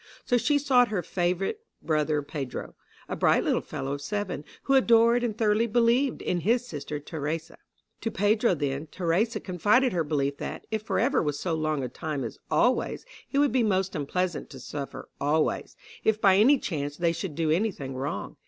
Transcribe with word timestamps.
So 0.25 0.35
she 0.35 0.57
sought 0.57 0.87
her 0.87 1.03
favorite 1.03 1.59
brother 1.79 2.23
Pedro 2.23 2.73
a 3.07 3.15
bright 3.15 3.43
little 3.43 3.61
fellow 3.61 3.91
of 3.93 4.01
seven, 4.01 4.43
who 4.63 4.73
adored 4.73 5.23
and 5.23 5.37
thoroughly 5.37 5.67
believed 5.67 6.23
in 6.23 6.39
his 6.39 6.65
sister 6.67 6.99
Theresa. 6.99 7.59
To 8.01 8.09
Pedro, 8.09 8.55
then, 8.55 8.87
Theresa 8.87 9.39
confided 9.39 9.93
her 9.93 10.03
belief 10.03 10.37
that, 10.37 10.65
if 10.71 10.81
forever 10.81 11.21
was 11.21 11.39
so 11.39 11.53
long 11.53 11.83
a 11.83 11.87
time 11.87 12.23
as 12.23 12.39
"always," 12.49 13.05
it 13.31 13.37
would 13.37 13.51
be 13.51 13.61
most 13.61 13.95
unpleasant 13.95 14.49
to 14.49 14.59
suffer 14.59 15.07
"always," 15.19 15.75
if 16.03 16.19
by 16.19 16.35
any 16.37 16.57
chance 16.57 16.97
they 16.97 17.11
should 17.11 17.35
do 17.35 17.51
any 17.51 17.69
thing 17.69 17.93
wrong. 17.93 18.37